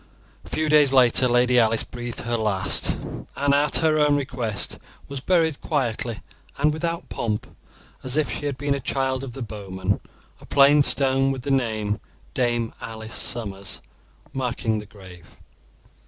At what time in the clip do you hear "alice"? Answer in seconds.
1.59-1.83, 12.81-13.13